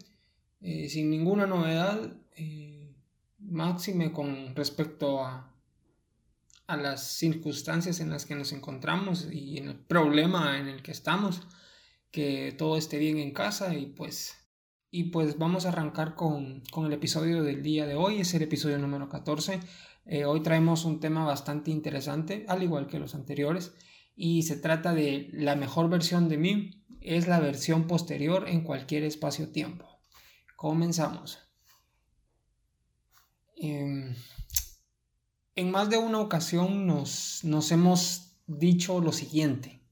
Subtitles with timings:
[0.61, 2.17] sin ninguna novedad
[3.39, 5.55] máxime con respecto a,
[6.67, 10.93] a las circunstancias en las que nos encontramos y en el problema en el que
[10.93, 11.43] estamos,
[12.11, 14.38] que todo esté bien en casa y pues,
[14.91, 18.43] y pues vamos a arrancar con, con el episodio del día de hoy, es el
[18.43, 19.61] episodio número 14.
[20.07, 23.75] Eh, hoy traemos un tema bastante interesante, al igual que los anteriores,
[24.17, 29.05] y se trata de la mejor versión de mí, es la versión posterior en cualquier
[29.05, 29.87] espacio-tiempo.
[30.57, 31.39] Comenzamos.
[33.57, 34.15] Em,
[35.55, 39.83] en más de una ocasión nos, nos hemos dicho lo siguiente.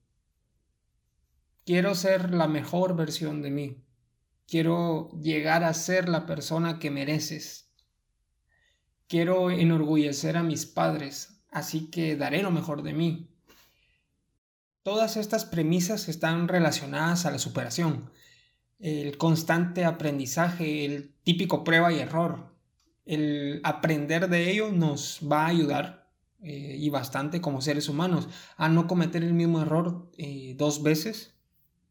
[1.65, 3.86] Quiero ser la mejor versión de mí.
[4.47, 7.73] Quiero llegar a ser la persona que mereces.
[9.09, 13.31] Quiero enorgullecer a mis padres, así que daré lo mejor de mí.
[14.83, 18.13] Todas estas premisas están relacionadas a la superación,
[18.79, 22.55] el constante aprendizaje, el típico prueba y error,
[23.05, 26.09] el aprender de ello nos va a ayudar
[26.41, 31.35] eh, y bastante como seres humanos a no cometer el mismo error eh, dos veces,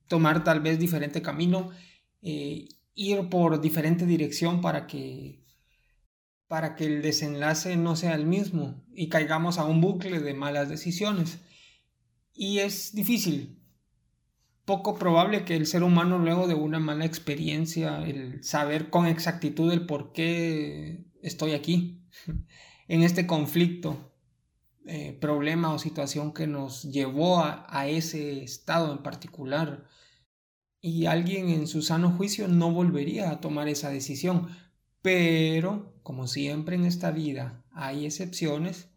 [0.08, 1.72] tomar tal vez diferente camino,
[2.26, 5.46] eh, ir por diferente dirección para que
[6.48, 10.70] para que el desenlace no sea el mismo y caigamos a un bucle de malas
[10.70, 11.40] decisiones.
[12.34, 13.60] Y es difícil,
[14.66, 19.72] poco probable que el ser humano luego de una mala experiencia, el saber con exactitud
[19.72, 22.04] el por qué estoy aquí,
[22.88, 24.12] en este conflicto,
[24.88, 29.86] eh, problema o situación que nos llevó a, a ese estado en particular.
[30.86, 34.50] Y alguien en su sano juicio no volvería a tomar esa decisión.
[35.02, 38.90] Pero, como siempre en esta vida hay excepciones,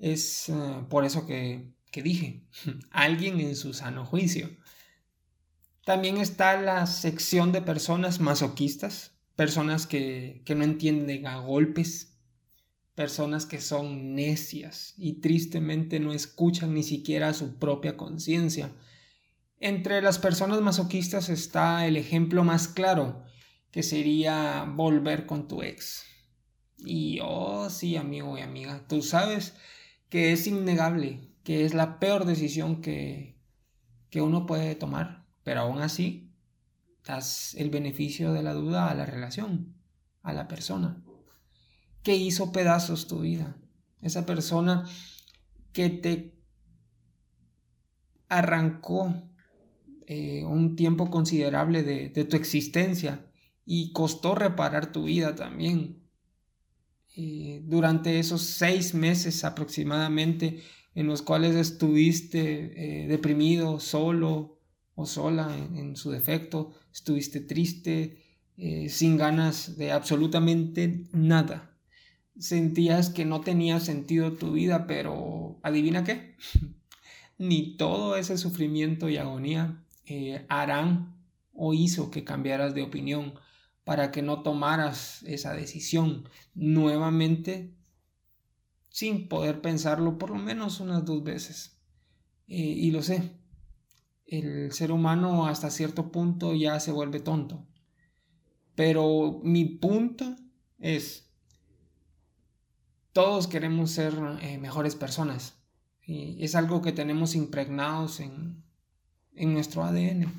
[0.00, 0.54] es eh,
[0.88, 2.42] por eso que, que dije,
[2.90, 4.50] alguien en su sano juicio.
[5.84, 12.18] También está la sección de personas masoquistas, personas que, no entienden a golpes,
[12.96, 18.72] personas que son necias y tristemente no escuchan ni siquiera a su propia conciencia.
[19.60, 23.24] Entre las personas masoquistas está el ejemplo más claro,
[23.70, 26.04] que sería volver con tu ex.
[26.78, 29.54] Y oh sí, amigo y amiga, tú sabes
[30.08, 33.36] que es innegable, que es la peor decisión que,
[34.10, 36.30] que uno puede tomar pero aún así,
[37.06, 39.74] das el beneficio de la duda a la relación,
[40.22, 41.02] a la persona.
[42.02, 43.56] Que hizo pedazos tu vida.
[44.02, 44.86] Esa persona
[45.72, 46.38] que te
[48.28, 49.27] arrancó
[50.10, 53.26] eh, un tiempo considerable de, tu existencia
[53.66, 56.02] y costó reparar tu vida también.
[57.14, 60.62] Eh, durante esos seis meses aproximadamente
[60.94, 64.58] en los cuales estuviste eh, deprimido, solo,
[64.94, 68.24] o sola en, su defecto, estuviste triste,
[68.88, 71.78] sin ganas de absolutamente nada.
[72.38, 76.34] Sentías que no tenía sentido tu vida, pero adivina qué,
[77.38, 81.16] ni todo ese sufrimiento y agonía eh, harán
[81.52, 83.34] o hizo que cambiaras de opinión
[83.84, 87.74] para que no tomaras esa decisión nuevamente
[88.90, 91.78] sin poder pensarlo por lo menos unas dos veces.
[92.48, 93.38] Eh, y lo sé,
[94.26, 97.66] el ser humano hasta cierto punto ya se vuelve tonto.
[98.74, 100.36] Pero mi punto
[100.78, 101.30] es,
[103.12, 105.54] todos queremos ser eh, mejores personas.
[106.02, 108.62] Y es algo que tenemos impregnados en,
[109.38, 110.32] en nuestro ADN.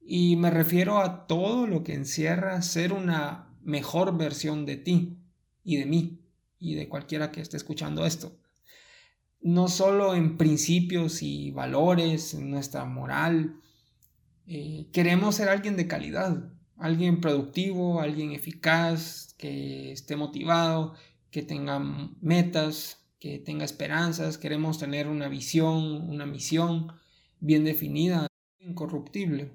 [0.00, 5.18] Y me refiero a todo lo que encierra ser una mejor versión de ti
[5.62, 6.20] y de mí
[6.58, 8.40] y de cualquiera que esté escuchando esto
[9.42, 13.60] no solo en principios y valores, en nuestra moral.
[14.46, 20.94] Eh, queremos ser alguien de calidad, alguien productivo, alguien eficaz, que esté motivado,
[21.30, 21.78] que tenga
[22.20, 24.36] metas, que tenga esperanzas.
[24.36, 26.92] Queremos tener una visión, una misión
[27.40, 28.26] bien definida,
[28.60, 29.52] incorruptible.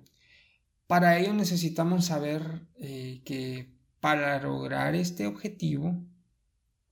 [0.88, 6.04] Para ello necesitamos saber eh, que para lograr este objetivo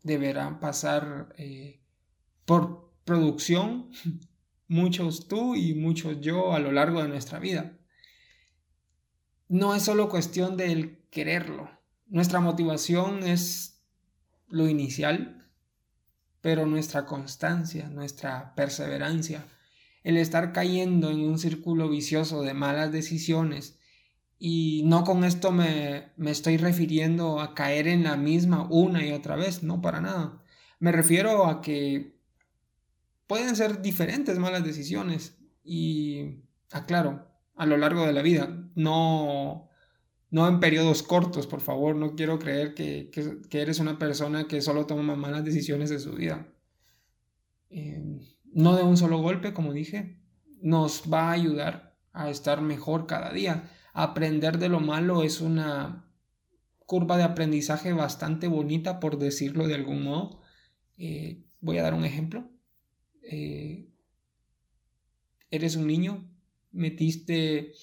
[0.01, 1.79] deberán pasar eh,
[2.45, 3.91] por producción,
[4.67, 7.77] muchos tú y muchos yo a lo largo de nuestra vida.
[9.47, 11.69] No es solo cuestión del quererlo.
[12.07, 13.81] Nuestra motivación es
[14.47, 15.47] lo inicial,
[16.41, 19.45] pero nuestra constancia, nuestra perseverancia,
[20.03, 23.79] el estar cayendo en un círculo vicioso de malas decisiones,
[24.39, 29.13] y no con esto me, me, estoy refiriendo a caer en la misma una y
[29.13, 30.43] otra vez, no para nada.
[30.79, 32.19] Me refiero a que
[33.27, 39.69] pueden ser diferentes malas decisiones y, aclaro, a lo largo de la vida, no,
[40.29, 44.61] no en periodos cortos, por favor, no quiero creer que, que, eres una persona que
[44.61, 46.47] solo toma malas decisiones de su vida.
[47.69, 48.19] Eh,
[48.53, 50.19] no de un solo golpe, como dije,
[50.61, 56.11] nos va a ayudar a estar mejor cada día aprender de lo malo es una
[56.85, 60.41] curva de aprendizaje bastante bonita, por decirlo de algún modo.
[60.97, 62.51] Eh, voy a dar un ejemplo.
[63.21, 63.89] Eh,
[65.49, 66.29] eres un niño,
[66.71, 67.73] metiste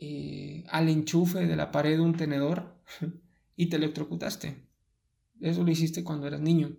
[0.00, 2.82] eh, al enchufe de la pared un tenedor
[3.56, 4.66] y te electrocutaste.
[5.40, 6.76] Eso lo hiciste cuando eras niño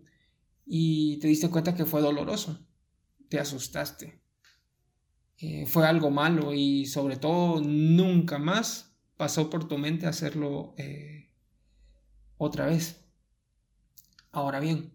[0.65, 2.67] y te diste cuenta que fue doloroso.
[3.29, 4.21] Te asustaste.
[5.37, 11.33] Eh, fue algo malo y sobre todo nunca más pasó por tu mente hacerlo eh,
[12.37, 13.05] otra vez.
[14.31, 14.93] Ahora bien,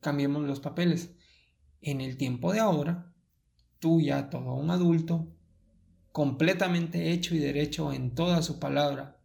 [0.00, 1.10] cambiemos los papeles.
[1.80, 3.12] En el tiempo de ahora,
[3.78, 5.28] tú ya todo un adulto,
[6.12, 9.20] completamente hecho y derecho en toda su palabra,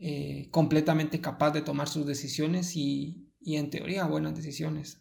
[0.00, 4.99] eh, completamente capaz de tomar sus decisiones y, y en teoría buenas decisiones.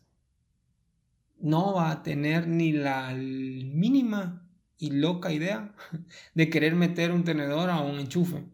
[1.39, 4.45] No va a tener ni la mínima
[4.77, 5.75] y loca idea
[6.33, 8.45] de querer meter un tenedor a un enchufe.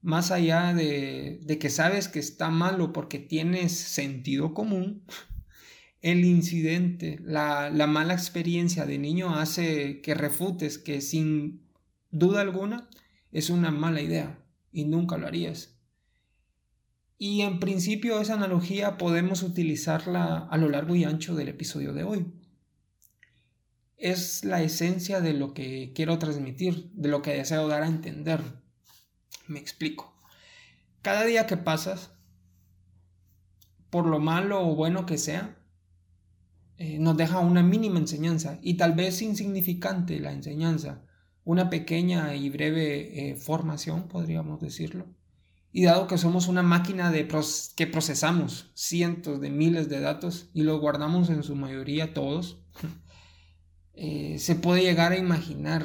[0.00, 5.04] Más allá de, que sabes que está malo porque tienes sentido común,
[6.00, 11.62] el incidente, la, la mala experiencia de niño hace que refutes que sin
[12.10, 12.88] duda alguna
[13.30, 14.42] es una mala idea
[14.72, 15.71] y nunca lo harías.
[17.24, 22.02] Y en principio esa analogía podemos utilizarla a lo largo y ancho del episodio de
[22.02, 22.26] hoy
[23.96, 28.40] es la esencia de lo que quiero transmitir, de lo que deseo dar a entender.
[29.46, 30.12] Me explico.
[31.00, 32.10] Cada día que pasas,
[33.88, 35.56] por lo malo o bueno que sea,
[36.76, 41.04] eh, nos deja una mínima enseñanza y tal vez insignificante la enseñanza,
[41.44, 45.21] una pequeña y breve eh, formación, podríamos decirlo.
[45.72, 47.26] Y dado que somos una máquina de
[47.76, 52.62] que procesamos cientos de miles de datos y los guardamos en su mayoría todos,
[53.94, 55.84] eh, se puede llegar a imaginar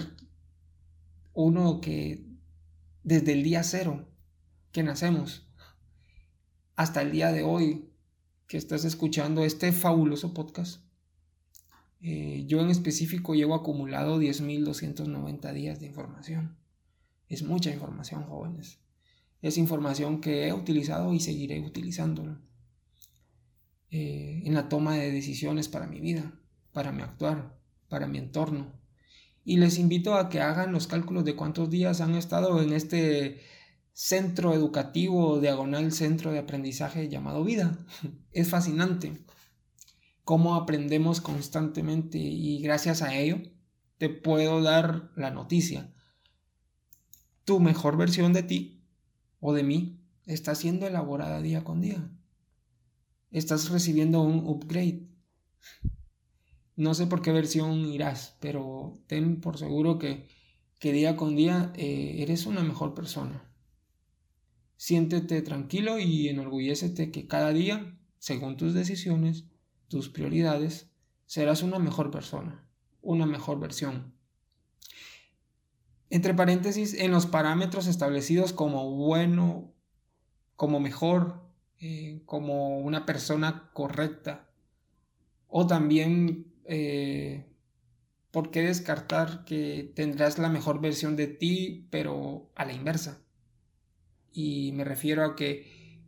[1.33, 2.25] uno que
[3.03, 4.09] desde el día cero
[4.73, 5.47] que nacemos
[6.75, 7.89] hasta el día de hoy
[8.47, 10.81] que estás escuchando este fabuloso podcast,
[12.01, 16.57] eh, yo en específico llevo acumulado 10.290 días de información.
[17.27, 18.79] Es mucha información, jóvenes.
[19.41, 22.39] Es información que he utilizado y seguiré utilizándolo
[23.89, 26.33] eh, en la toma de decisiones para mi vida,
[26.73, 27.57] para mi actuar,
[27.87, 28.73] para mi entorno.
[29.45, 33.39] Y les invito a que hagan los cálculos de cuántos días han estado en este
[33.93, 37.77] centro educativo diagonal centro de aprendizaje llamado vida.
[38.31, 39.25] Es fascinante
[40.23, 43.41] cómo aprendemos constantemente y gracias a ello
[43.97, 45.93] te puedo dar la noticia.
[47.45, 48.76] Tu mejor versión de ti
[49.47, 52.11] o de mí está siendo elaborada día con día.
[53.31, 55.07] Estás recibiendo un upgrade.
[56.75, 60.27] No sé por qué versión irás, pero ten por seguro que,
[60.79, 63.49] que día con día eh, eres una mejor persona.
[64.75, 69.45] Siéntete tranquilo y enorgullécete que cada día, según tus decisiones,
[69.87, 70.91] tus prioridades,
[71.25, 72.67] serás una mejor persona,
[73.01, 74.13] una mejor versión.
[76.09, 79.73] Entre paréntesis, en los parámetros establecidos como bueno,
[80.55, 81.43] como mejor,
[81.79, 84.49] eh, como una persona correcta,
[85.47, 87.45] o también eh,
[88.31, 93.21] ¿por qué descartar que tendrás la mejor versión de ti, pero a la inversa?
[94.31, 96.03] Y me refiero a que,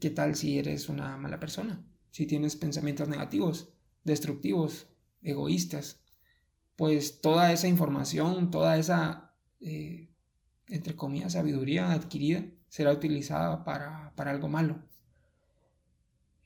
[0.00, 1.86] ¿qué tal si eres una mala persona?
[2.10, 4.88] Si tienes pensamientos negativos, destructivos,
[5.22, 6.02] egoístas,
[6.74, 9.27] pues toda esa información, toda esa,
[9.60, 10.08] eh,
[10.68, 14.78] entre comillas, sabiduría adquirida será utilizada para, algo malo.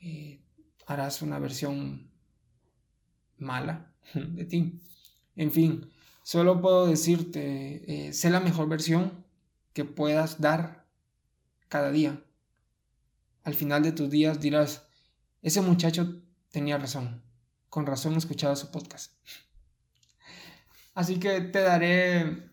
[0.01, 0.41] Eh,
[0.87, 2.11] harás una versión
[3.39, 4.81] mala de ti.
[5.37, 5.91] En fin,
[6.23, 9.25] solo puedo decirte, eh, sé la mejor versión
[9.73, 10.87] que puedas dar
[11.69, 12.23] cada día.
[13.45, 14.87] Al final de tus días dirás,
[15.41, 17.23] ese muchacho tenía razón.
[17.69, 19.15] Con razón he escuchado su podcast.
[20.95, 22.52] Así que te daré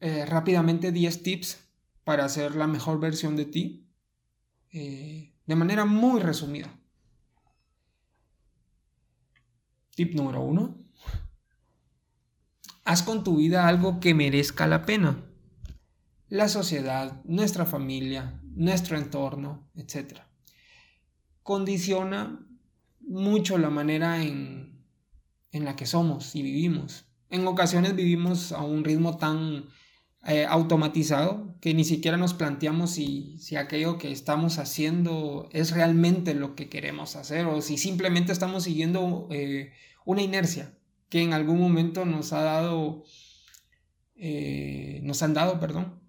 [0.00, 1.58] eh, rápidamente 10 tips
[2.04, 3.88] para hacer la mejor versión de ti.
[4.72, 6.78] Eh, de manera muy resumida.
[9.94, 10.78] Tip número 1.
[12.84, 15.24] Haz con tu vida algo que merezca la pena.
[16.28, 20.20] La sociedad, nuestra familia, nuestro entorno, etc.
[21.42, 22.46] Condiciona
[23.00, 24.84] mucho la manera en,
[25.50, 27.06] en la que somos y vivimos.
[27.30, 29.66] En ocasiones vivimos a un ritmo tan
[30.26, 36.34] eh, automatizado que ni siquiera nos planteamos si, si aquello que estamos haciendo es realmente
[36.34, 39.72] lo que queremos hacer o si simplemente estamos siguiendo eh,
[40.04, 40.76] una inercia
[41.08, 43.04] que en algún momento nos ha dado,
[44.16, 46.00] eh, nos han dado, perdón,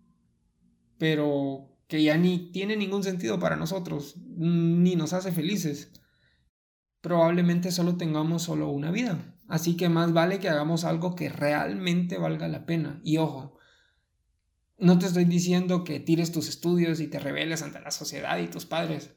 [0.98, 5.92] pero que ya ni tiene ningún sentido para nosotros, ni nos hace felices.
[7.02, 12.18] Probablemente solo tengamos solo una vida, así que más vale que hagamos algo que realmente
[12.18, 13.00] valga la pena.
[13.04, 13.59] Y ojo,
[14.80, 18.48] no te estoy diciendo que tires tus estudios y te rebeles ante la sociedad y
[18.48, 19.12] tus padres.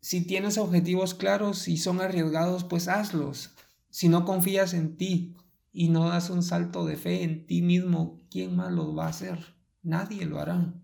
[0.00, 3.50] Si tienes objetivos claros y son arriesgados, pues hazlos.
[3.90, 5.36] Si no confías en ti
[5.72, 9.10] y no das un salto de fe en ti mismo, ¿quién más lo va a
[9.10, 9.54] hacer?
[9.82, 10.74] Nadie lo hará.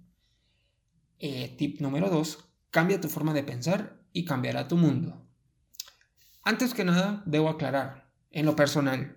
[1.18, 2.38] Eh, tip número 2.
[2.70, 5.24] Cambia tu forma de pensar y cambiará tu mundo.
[6.42, 9.16] Antes que nada, debo aclarar, en lo personal,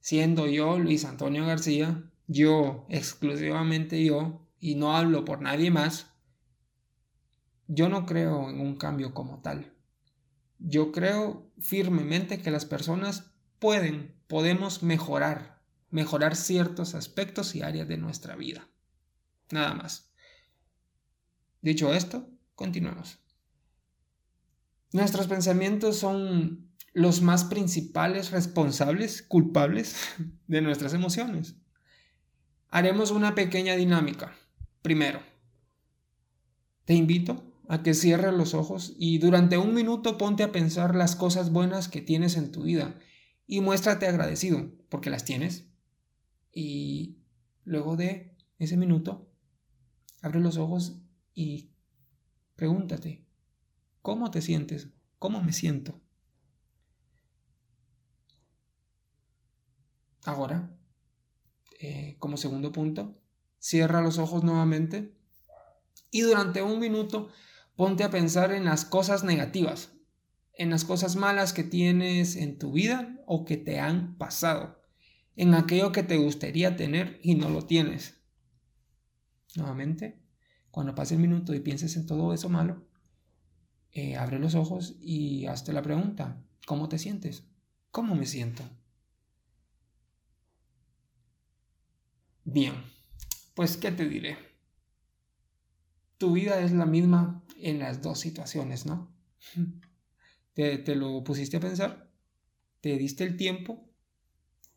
[0.00, 6.10] siendo yo Luis Antonio García, yo, exclusivamente yo, y no hablo por nadie más,
[7.66, 9.72] yo no creo en un cambio como tal.
[10.58, 17.98] Yo creo firmemente que las personas pueden, podemos mejorar, mejorar ciertos aspectos y áreas de
[17.98, 18.68] nuestra vida.
[19.50, 20.10] Nada más.
[21.60, 23.18] Dicho esto, continuemos.
[24.92, 29.96] Nuestros pensamientos son los más principales responsables, culpables
[30.46, 31.56] de nuestras emociones
[32.74, 34.36] haremos una pequeña dinámica.
[34.82, 35.20] Primero,
[36.84, 41.14] te invito a que cierres los ojos y durante un minuto ponte a pensar las
[41.14, 42.98] cosas buenas que tienes en tu vida
[43.46, 45.68] y muéstrate agradecido porque las tienes.
[46.52, 47.22] Y
[47.62, 49.30] luego de ese minuto,
[50.20, 50.98] abre los ojos
[51.32, 51.70] y
[52.56, 53.24] pregúntate,
[54.02, 54.88] ¿cómo te sientes?
[55.20, 56.00] ¿Cómo me siento?
[60.24, 60.73] Ahora,
[61.84, 63.14] eh, como segundo punto,
[63.58, 65.14] cierra los ojos nuevamente
[66.10, 67.28] y durante un minuto
[67.76, 69.92] ponte a pensar en las cosas negativas,
[70.54, 74.80] en las cosas malas que tienes en tu vida o que te han pasado,
[75.36, 78.14] en aquello que te gustaría tener y no lo tienes.
[79.54, 80.22] Nuevamente,
[80.70, 82.88] cuando pase el minuto y pienses en todo eso malo,
[83.92, 87.44] eh, abre los ojos y hazte la pregunta, ¿cómo te sientes?
[87.90, 88.62] ¿Cómo me siento?
[92.44, 92.74] Bien,
[93.54, 94.36] pues ¿qué te diré?
[96.18, 99.14] Tu vida es la misma en las dos situaciones, ¿no?
[100.52, 102.10] ¿Te, te lo pusiste a pensar?
[102.80, 103.90] ¿Te diste el tiempo?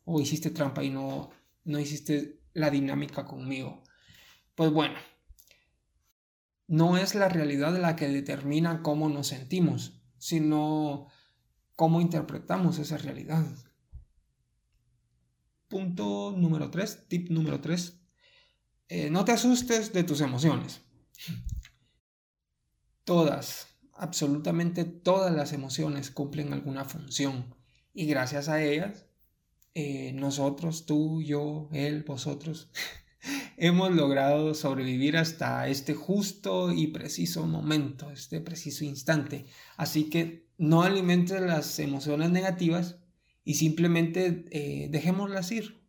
[0.04, 1.30] ¿O hiciste trampa y no,
[1.64, 3.84] no hiciste la dinámica conmigo?
[4.54, 4.98] Pues bueno,
[6.68, 11.08] no es la realidad la que determina cómo nos sentimos, sino
[11.76, 13.44] cómo interpretamos esa realidad.
[15.68, 18.00] Punto número 3, tip número 3.
[18.88, 20.80] Eh, no te asustes de tus emociones.
[23.04, 27.54] Todas, absolutamente todas las emociones cumplen alguna función
[27.92, 29.06] y gracias a ellas,
[29.74, 32.70] eh, nosotros, tú, yo, él, vosotros,
[33.56, 39.46] hemos logrado sobrevivir hasta este justo y preciso momento, este preciso instante.
[39.76, 42.96] Así que no alimentes las emociones negativas
[43.48, 45.82] y simplemente eh, dejémoslas ir,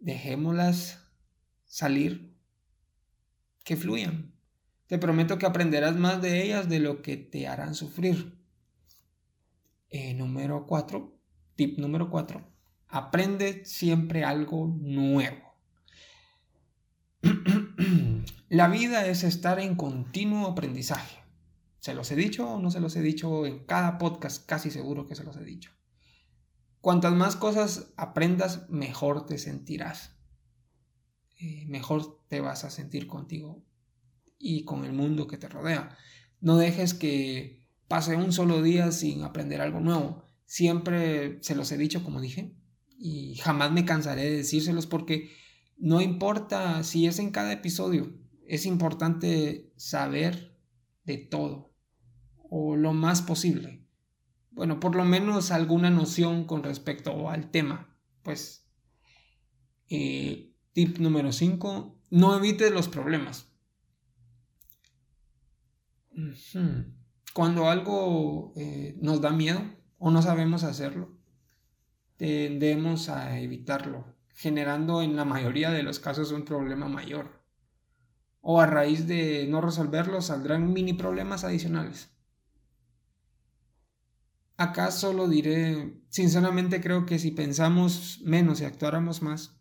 [0.00, 1.02] dejémoslas
[1.64, 2.36] salir,
[3.64, 4.34] que fluyan.
[4.86, 8.38] Te prometo que aprenderás más de ellas de lo que te harán sufrir.
[9.88, 11.18] Eh, número 4,
[11.56, 12.46] tip número 4,
[12.86, 15.54] aprende siempre algo nuevo.
[18.50, 21.16] La vida es estar en continuo aprendizaje.
[21.78, 24.44] ¿Se los he dicho o no se los he dicho en cada podcast?
[24.44, 25.72] Casi seguro que se los he dicho.
[26.82, 30.16] Cuantas más cosas aprendas, mejor te sentirás.
[31.38, 33.64] Eh, mejor te vas a sentir contigo
[34.36, 35.96] y con el mundo que te rodea.
[36.40, 40.24] No dejes que pase un solo día sin aprender algo nuevo.
[40.44, 42.56] Siempre se los he dicho, como dije,
[42.98, 45.30] y jamás me cansaré de decírselos porque
[45.76, 48.12] no importa si es en cada episodio,
[48.48, 50.58] es importante saber
[51.04, 51.76] de todo
[52.50, 53.81] o lo más posible.
[54.52, 57.96] Bueno, por lo menos alguna noción con respecto al tema.
[58.22, 58.68] Pues,
[59.88, 63.50] eh, tip número 5, no evites los problemas.
[67.34, 69.62] Cuando algo eh, nos da miedo
[69.98, 71.16] o no sabemos hacerlo,
[72.16, 77.42] tendemos a evitarlo, generando en la mayoría de los casos un problema mayor
[78.42, 82.11] o a raíz de no resolverlo saldrán mini problemas adicionales.
[84.56, 89.56] Acá solo diré, sinceramente creo que si pensamos menos y actuáramos más,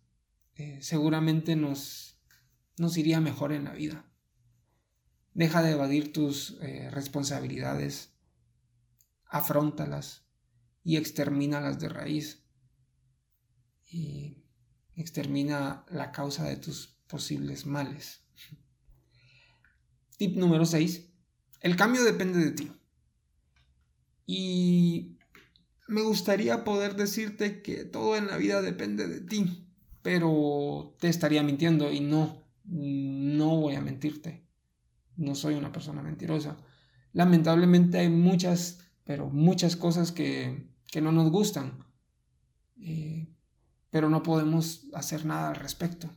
[0.55, 2.19] eh, seguramente nos,
[2.77, 4.05] nos iría mejor en la vida.
[5.33, 8.13] Deja de evadir tus eh, responsabilidades,
[9.25, 10.25] afrontalas
[10.83, 12.43] y extermínalas de raíz.
[13.85, 14.43] Y
[14.95, 18.23] extermina la causa de tus posibles males.
[20.17, 21.09] Tip número 6.
[21.61, 22.71] El cambio depende de ti.
[24.33, 25.17] Y
[25.89, 29.67] me gustaría poder decirte que todo en la vida depende de ti,
[30.01, 34.47] pero te estaría mintiendo y no, no voy a mentirte.
[35.17, 36.55] No soy una persona mentirosa.
[37.11, 40.65] Lamentablemente hay muchas, pero muchas cosas que,
[41.01, 41.83] no nos gustan,
[42.79, 43.27] eh,
[43.89, 46.09] pero no podemos hacer nada al respecto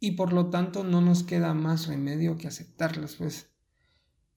[0.00, 3.53] y por lo tanto no nos queda más remedio que aceptarlas, pues.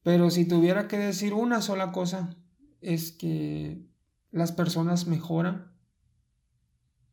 [0.08, 2.34] Pero si tuviera que decir una sola cosa,
[2.80, 3.86] es que
[4.32, 5.74] las personas mejoran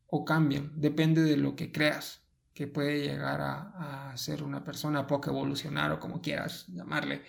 [0.06, 2.22] o cambian, depende de lo que creas,
[2.52, 7.22] que puede llegar a, ser una persona poco evolucionar o como quieras llamarle.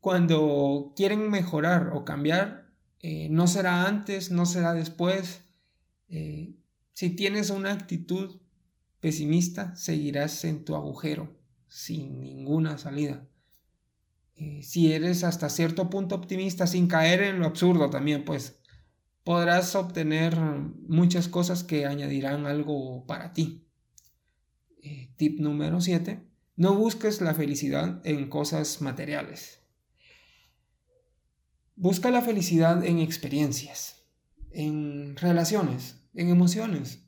[0.00, 5.44] Cuando quieren mejorar o cambiar, eh, no será antes, no será después.
[6.08, 6.56] Eh,
[6.92, 8.40] si tienes una actitud
[8.98, 11.32] pesimista, seguirás en tu agujero,
[11.68, 13.28] sin ninguna salida.
[14.36, 18.60] Eh, si eres hasta cierto punto optimista, sin caer en lo absurdo también, pues
[19.22, 23.66] podrás obtener muchas cosas que añadirán algo para ti.
[24.82, 26.22] Eh, tip número 7.
[26.56, 29.60] No busques la felicidad en cosas materiales.
[31.76, 34.06] Busca la felicidad en experiencias,
[34.52, 37.04] en relaciones, en emociones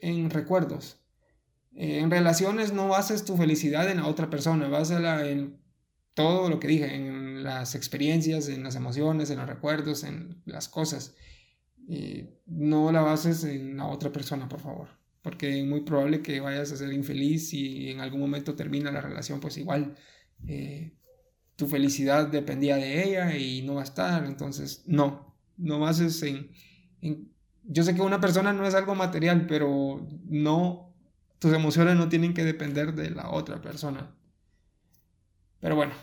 [0.00, 0.99] en recuerdos.
[1.80, 5.58] Eh, en relaciones no bases tu felicidad en la otra persona, básala en
[6.12, 10.68] todo lo que dije, en las experiencias, en las emociones, en los recuerdos, en las
[10.68, 11.14] cosas.
[12.46, 14.88] no la bases en la otra persona, por favor,
[15.22, 19.00] porque es muy probable que vayas a ser infeliz y en algún momento termina la
[19.00, 19.96] relación, pues igual
[20.46, 20.92] eh,
[21.56, 26.50] tu felicidad dependía de ella y no va a estar, entonces no, no bases en,
[27.00, 27.30] en
[27.64, 30.89] yo sé que una persona no es algo material, pero no,
[31.40, 34.14] tus emociones no tienen que depender de la otra persona.
[35.58, 35.94] Pero bueno,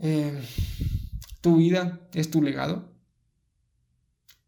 [0.00, 0.40] eh,
[1.40, 2.94] tu vida es tu legado.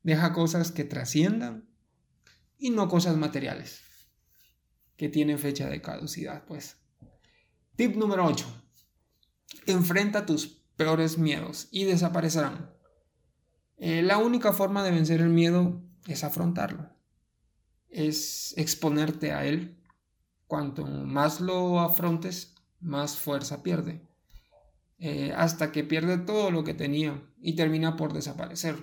[0.02, 1.68] Deja cosas que trasciendan
[2.58, 3.82] y no cosas materiales
[4.96, 6.76] que tienen fecha de caducidad, pues.
[7.76, 8.44] Tip número 8.
[9.66, 12.70] Enfrenta tus peores miedos y desaparecerán.
[13.78, 16.90] Eh, la única forma de vencer el miedo es afrontarlo,
[17.90, 19.76] es exponerte a él.
[20.46, 24.08] Cuanto más lo afrontes, más fuerza pierde,
[24.98, 28.76] eh, hasta que pierde todo lo que tenía y termina por desaparecer.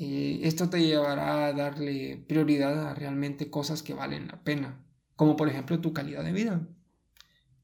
[0.00, 4.84] Eh, esto te llevará a darle prioridad a realmente cosas que valen la pena,
[5.16, 6.68] como por ejemplo tu calidad de vida,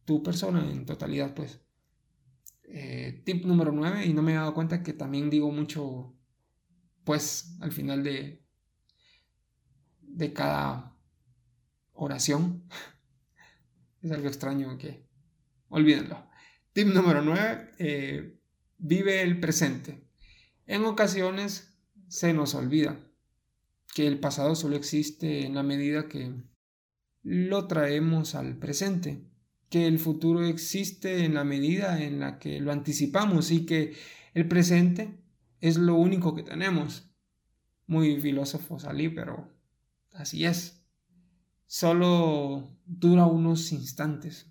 [0.05, 1.61] tu persona en totalidad, pues.
[2.65, 6.17] Eh, tip número 9, y no me he dado cuenta que también digo mucho,
[7.05, 8.44] pues, al final de,
[10.15, 10.97] de cada
[11.93, 12.69] oración.
[14.03, 15.07] es algo extraño que,
[15.69, 16.29] olvídenlo.
[16.73, 18.41] Tip número 9, eh,
[18.79, 20.09] vive el presente.
[20.67, 21.77] En ocasiones
[22.09, 22.99] se nos olvida
[23.95, 26.33] que el pasado solo existe en la medida que
[27.23, 29.25] lo traemos al presente
[29.75, 33.95] que el futuro existe en la medida en la que lo anticipamos y que
[34.33, 35.19] el presente
[35.61, 37.11] es lo único que tenemos.
[37.89, 39.54] Muy filósofo salí, pero
[40.15, 40.83] así es.
[41.67, 44.47] Solo dura unos instantes,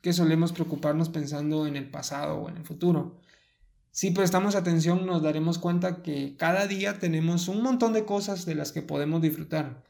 [0.00, 3.20] que solemos preocuparnos pensando en el pasado o en el futuro.
[3.90, 8.54] Si prestamos atención nos daremos cuenta que cada día tenemos un montón de cosas de
[8.54, 9.84] las que podemos disfrutar,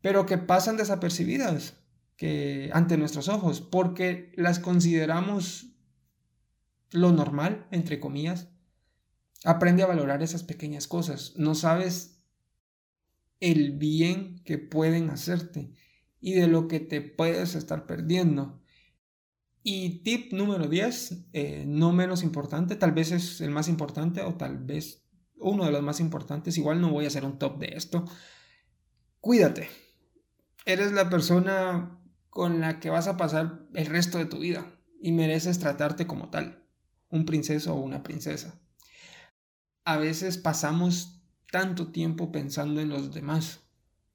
[0.00, 1.74] pero que pasan desapercibidas
[2.16, 5.68] que ante nuestros ojos, porque las consideramos
[6.90, 8.48] lo normal, entre comillas.
[9.44, 11.34] Aprende a valorar esas pequeñas cosas.
[11.36, 12.17] No sabes
[13.40, 15.72] el bien que pueden hacerte
[16.20, 18.60] y de lo que te puedes estar perdiendo.
[19.62, 24.34] Y tip número 10, eh, no menos importante, tal vez es el más importante o
[24.34, 25.04] tal vez
[25.40, 28.04] uno de los más importantes, igual no voy a hacer un top de esto.
[29.20, 29.68] Cuídate.
[30.64, 35.12] Eres la persona con la que vas a pasar el resto de tu vida y
[35.12, 36.64] mereces tratarte como tal,
[37.08, 38.60] un princeso o una princesa.
[39.84, 41.17] A veces pasamos
[41.50, 43.60] tanto tiempo pensando en los demás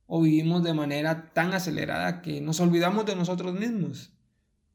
[0.06, 4.14] o vivimos de manera tan acelerada que nos olvidamos de nosotros mismos.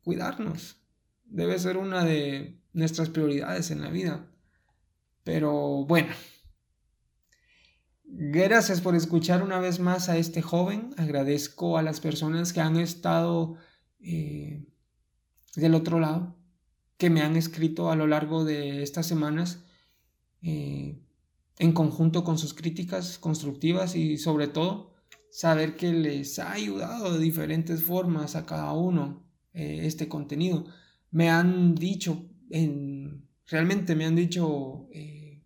[0.03, 0.79] Cuidarnos
[1.25, 4.27] debe ser una de nuestras prioridades en la vida.
[5.25, 6.15] Pero bueno,
[8.05, 10.91] gracias por escuchar una vez más a este joven.
[10.97, 13.57] Agradezco a las personas que han estado
[14.01, 14.65] eh,
[15.55, 16.37] del otro lado,
[16.97, 19.65] que me han escrito a lo largo de estas semanas.
[20.43, 20.99] Eh,
[21.59, 24.95] en conjunto con sus críticas constructivas y sobre todo
[25.31, 30.67] saber que les ha ayudado de diferentes formas a cada uno eh, este contenido.
[31.11, 35.43] Me han dicho, en, realmente me han dicho, eh,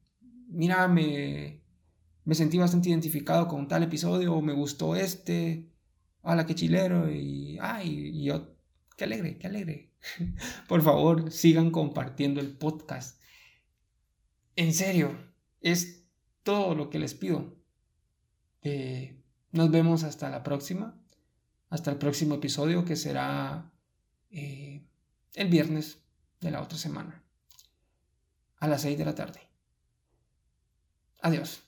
[0.48, 1.62] mira, me,
[2.32, 5.70] sentí bastante identificado con tal episodio, me gustó este,
[6.22, 8.54] la que chilero, y, ay, y yo,
[8.96, 9.92] qué alegre, qué alegre.
[10.68, 13.20] Por favor, sigan compartiendo el podcast.
[14.56, 15.16] En serio,
[15.60, 16.01] es
[16.42, 17.56] todo lo que les pido.
[18.62, 20.98] Eh, nos vemos hasta la próxima,
[21.68, 23.70] hasta el próximo episodio que será
[24.30, 24.82] eh,
[25.34, 25.98] el viernes
[26.40, 27.22] de la otra semana,
[28.58, 29.40] a las 6 de la tarde.
[31.20, 31.62] Adiós.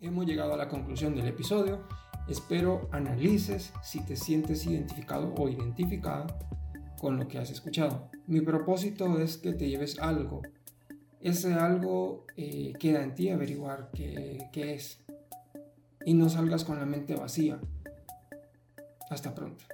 [0.00, 1.88] Hemos llegado a la conclusión del episodio.
[2.28, 6.38] Espero analices si te sientes identificado o identificada
[7.00, 8.10] con lo que has escuchado.
[8.26, 10.42] Mi propósito es que te lleves algo.
[11.20, 15.00] Ese algo eh, queda en ti averiguar qué, qué es
[16.04, 17.58] y no salgas con la mente vacía.
[19.10, 19.64] Hasta pronto.